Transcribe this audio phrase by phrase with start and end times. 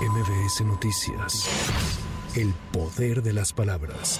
[0.00, 1.46] MBS Noticias.
[2.34, 4.18] El poder de las palabras.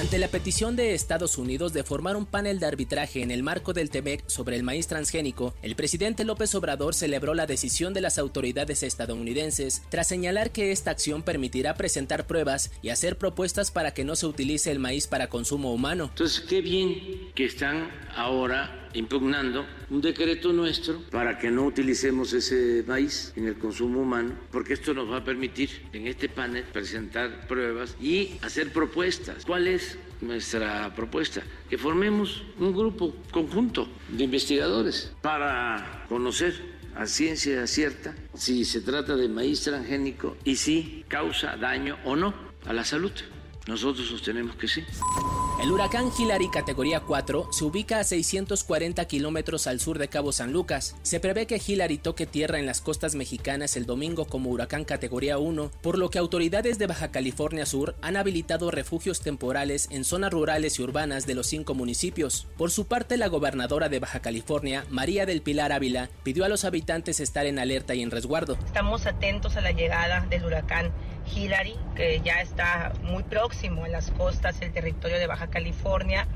[0.00, 3.72] Ante la petición de Estados Unidos de formar un panel de arbitraje en el marco
[3.72, 8.18] del TEMEC sobre el maíz transgénico, el presidente López Obrador celebró la decisión de las
[8.18, 14.04] autoridades estadounidenses tras señalar que esta acción permitirá presentar pruebas y hacer propuestas para que
[14.04, 16.06] no se utilice el maíz para consumo humano.
[16.10, 22.84] Entonces, qué bien que están ahora impugnando un decreto nuestro para que no utilicemos ese
[22.86, 27.46] maíz en el consumo humano, porque esto nos va a permitir en este panel presentar
[27.46, 29.44] pruebas y hacer propuestas.
[29.44, 31.42] ¿Cuál es nuestra propuesta?
[31.68, 39.16] Que formemos un grupo conjunto de investigadores para conocer a ciencia cierta si se trata
[39.16, 42.34] de maíz transgénico y si causa daño o no
[42.66, 43.12] a la salud.
[43.66, 44.82] Nosotros sostenemos que sí.
[45.62, 50.52] El huracán Hillary categoría 4 se ubica a 640 kilómetros al sur de Cabo San
[50.52, 50.96] Lucas.
[51.02, 55.38] Se prevé que Hillary toque tierra en las costas mexicanas el domingo como huracán categoría
[55.38, 60.32] 1, por lo que autoridades de Baja California Sur han habilitado refugios temporales en zonas
[60.32, 62.48] rurales y urbanas de los cinco municipios.
[62.58, 66.64] Por su parte, la gobernadora de Baja California, María del Pilar Ávila, pidió a los
[66.64, 68.58] habitantes estar en alerta y en resguardo.
[68.66, 70.90] Estamos atentos a la llegada del huracán
[71.26, 76.26] Hillary, que ya está muy próximo a las costas del territorio de Baja California.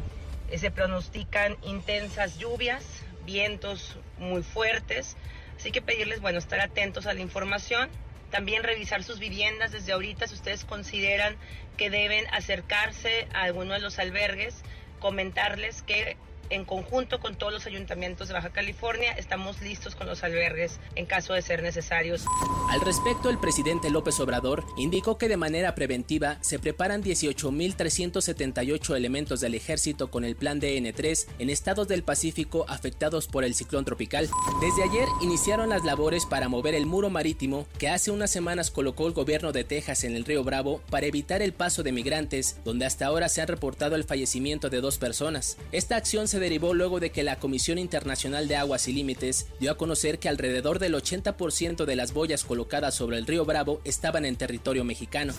[0.51, 2.85] Eh, se pronostican intensas lluvias,
[3.25, 5.17] vientos muy fuertes,
[5.57, 7.89] así que pedirles, bueno, estar atentos a la información.
[8.31, 11.37] También revisar sus viviendas desde ahorita si ustedes consideran
[11.77, 14.63] que deben acercarse a alguno de los albergues,
[14.99, 16.17] comentarles que
[16.51, 21.07] en conjunto con todos los ayuntamientos de Baja California, estamos listos con los albergues en
[21.07, 22.25] caso de ser necesarios.
[22.71, 29.41] Al respecto, el presidente López Obrador indicó que de manera preventiva se preparan 18.378 elementos
[29.41, 34.29] del ejército con el plan DN3 en estados del Pacífico afectados por el ciclón tropical.
[34.61, 39.07] Desde ayer iniciaron las labores para mover el muro marítimo que hace unas semanas colocó
[39.07, 42.87] el gobierno de Texas en el río Bravo para evitar el paso de migrantes, donde
[42.87, 45.57] hasta ahora se ha reportado el fallecimiento de dos personas.
[45.73, 49.77] Esta acción derivó luego de que la Comisión Internacional de Aguas y Límites dio a
[49.77, 54.37] conocer que alrededor del 80% de las boyas colocadas sobre el río Bravo estaban en
[54.37, 55.35] territorio mexicano.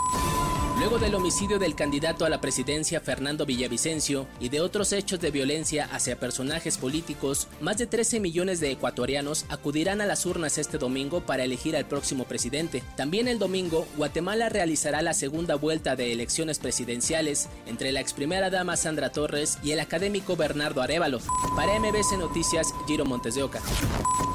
[0.79, 5.31] Luego del homicidio del candidato a la presidencia Fernando Villavicencio y de otros hechos de
[5.31, 10.77] violencia hacia personajes políticos, más de 13 millones de ecuatorianos acudirán a las urnas este
[10.77, 12.83] domingo para elegir al próximo presidente.
[12.95, 18.51] También el domingo, Guatemala realizará la segunda vuelta de elecciones presidenciales entre la ex primera
[18.51, 21.19] dama Sandra Torres y el académico Bernardo Arevalo.
[21.55, 23.61] Para MBS Noticias, Giro Montes de Oca.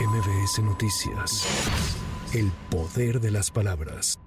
[0.01, 1.47] MBS Noticias.
[2.33, 4.19] El poder de las palabras.